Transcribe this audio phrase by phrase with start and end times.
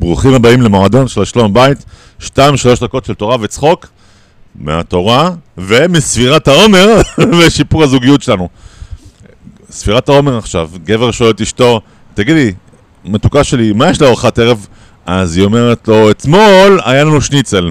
[0.00, 1.84] ברוכים הבאים למועדון של שלום בית,
[2.18, 3.86] שתיים שלוש דקות של תורה וצחוק
[4.54, 7.00] מהתורה ומספירת העומר
[7.38, 8.48] ושיפור הזוגיות שלנו.
[9.70, 11.80] ספירת העומר עכשיו, גבר שואל את אשתו,
[12.14, 12.52] תגידי,
[13.04, 14.66] מתוקה שלי, מה יש לארוחת ערב?
[15.06, 17.66] אז היא אומרת לו, אתמול היה לנו שניצל.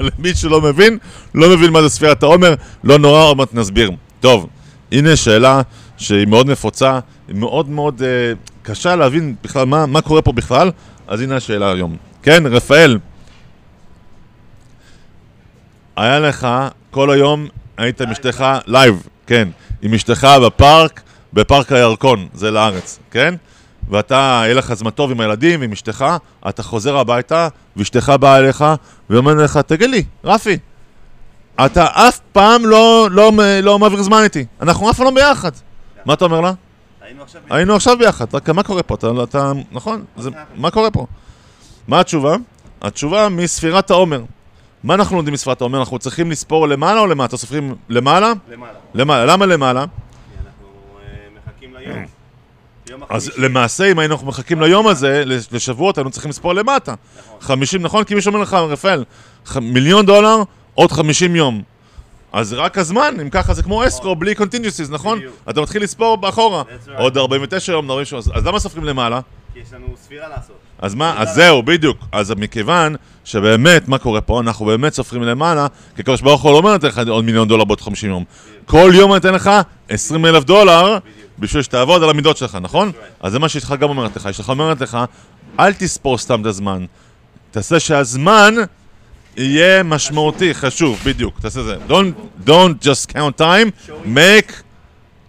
[0.00, 0.98] למי שלא מבין,
[1.34, 2.54] לא מבין מה זה ספירת העומר,
[2.84, 3.90] לא נורא, עוד מעט נסביר.
[4.20, 4.46] טוב,
[4.92, 5.62] הנה שאלה
[5.96, 6.98] שהיא מאוד נפוצה,
[7.28, 8.32] היא מאוד מאוד אה,
[8.62, 10.70] קשה להבין בכלל מה, מה קורה פה בכלל,
[11.06, 11.96] אז הנה השאלה היום.
[12.22, 12.98] כן, רפאל,
[15.96, 16.48] היה לך
[16.90, 19.48] כל היום, היית עם אשתך לייב, כן,
[19.82, 21.00] עם אשתך בפארק,
[21.32, 23.34] בפארק הירקון, זה לארץ, כן?
[23.90, 26.04] ואתה, יהיה לך זמן טוב עם הילדים ועם אשתך,
[26.48, 28.64] אתה חוזר הביתה, ואשתך באה אליך,
[29.10, 30.58] ואומרת לך, תגיד לי, רפי,
[31.60, 33.32] אתה אף פעם לא, לא,
[33.62, 35.50] לא מעביר זמן איתי, אנחנו אף פעם לא ביחד.
[36.04, 36.52] מה אתה אומר לה?
[37.12, 37.42] היינו עכשיו...
[37.50, 38.94] היינו עכשיו ביחד, רק מה קורה פה?
[38.94, 40.04] אתה, אתה נכון?
[40.16, 41.06] זה, מה קורה פה?
[41.88, 42.36] מה התשובה?
[42.82, 44.22] התשובה מספירת העומר.
[44.84, 45.80] מה אנחנו לומדים מספירת העומר?
[45.80, 47.36] אנחנו צריכים לספור למעלה או למטה?
[47.36, 48.32] סופרים למעלה?
[48.48, 48.72] למעלה.
[48.94, 49.24] למעלה.
[49.26, 49.80] למה למעלה?
[49.80, 49.86] אה,
[51.36, 52.04] מחכים ליום.
[52.90, 53.30] יום אז.
[53.36, 56.94] למעשה, אם היינו מחכים ליום הזה, לשבועות, היינו צריכים לספור למטה.
[57.18, 57.36] נכון.
[57.40, 58.04] 50, נכון?
[58.04, 59.04] כי מישהו אומר לך, רפאל,
[59.62, 60.42] מיליון דולר,
[60.74, 61.62] עוד 50 יום.
[62.32, 65.20] אז רק הזמן, אם ככה זה כמו אסקרו, בלי contingencies, נכון?
[65.50, 66.62] אתה מתחיל לספור אחורה.
[66.98, 69.20] עוד 49 יום, 48 אז למה סופרים למעלה?
[69.54, 70.56] כי יש לנו ספירה לעשות.
[70.78, 71.98] אז מה, אז זהו, בדיוק.
[72.12, 74.40] אז מכיוון שבאמת, מה קורה פה?
[74.40, 77.64] אנחנו באמת סופרים למעלה, כי הקדוש ברוך הוא לא אומר לתת לך עוד מיליון דולר
[77.64, 78.24] בעוד 50 יום.
[78.66, 79.50] כל יום אני אתן לך
[79.88, 80.98] 20 אלף דולר
[81.38, 82.92] בשביל שתעבוד על המידות שלך, נכון?
[83.20, 84.26] אז זה מה שאשתך גם אומרת לך.
[84.26, 84.98] אשתך אומרת לך,
[85.60, 86.84] אל תספור סתם את הזמן.
[87.50, 88.54] תעשה שהזמן
[89.36, 91.40] יהיה משמעותי, חשוב, בדיוק.
[91.40, 91.76] תעשה זה.
[91.88, 94.52] Don't, don't just count time, make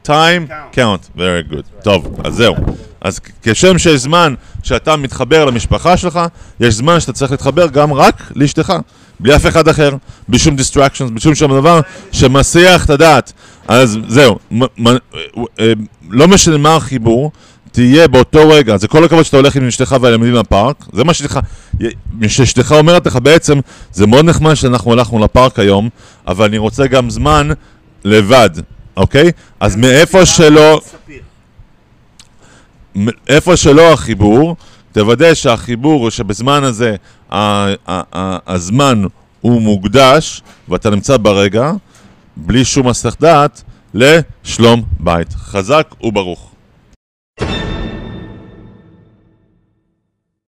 [0.08, 1.18] time count.
[1.18, 1.84] Very good.
[1.84, 2.56] טוב, אז זהו.
[3.02, 6.20] אז כשם שיש זמן שאתה מתחבר למשפחה שלך,
[6.60, 8.74] יש זמן שאתה צריך להתחבר גם רק לאשתך.
[9.20, 9.96] בלי אף אחד אחר,
[10.28, 11.80] בלי שום distractions, בלי שום שום דבר
[12.12, 13.34] שמסיח את הדעת.
[13.68, 14.92] אז זהו, אה,
[15.60, 15.74] אה,
[16.10, 17.32] לא משנה מה החיבור,
[17.74, 21.14] תהיה באותו רגע, זה כל הכבוד שאתה הולך עם אשתך והילדים לפארק, זה מה
[22.28, 23.60] שאשתך, אומרת לך בעצם,
[23.92, 25.90] זה מאוד נחמד שאנחנו הלכנו לפארק היום,
[26.28, 27.50] אבל אני רוצה גם זמן
[28.06, 28.50] לבד,
[28.98, 29.32] אוקיי?
[29.60, 30.82] אז מאיפה שלא...
[33.28, 34.56] איפה שלא החיבור,
[34.92, 36.96] תוודא שהחיבור שבזמן הזה
[38.48, 39.04] הזמן
[39.42, 41.72] הוא מוקדש ואתה נמצא ברגע,
[42.38, 43.64] בלי שום הסח דעת,
[43.94, 45.34] לשלום בית.
[45.34, 46.53] חזק וברוך.